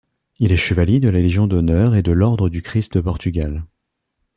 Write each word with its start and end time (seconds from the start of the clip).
Il 0.39 0.51
est 0.51 0.55
chevalier 0.57 0.99
de 0.99 1.09
la 1.09 1.19
Légion 1.21 1.45
d'honneur 1.45 1.93
et 1.93 2.01
de 2.01 2.11
l'ordre 2.11 2.49
du 2.49 2.63
Christ 2.63 2.95
de 2.95 3.01
Portugal. 3.01 3.67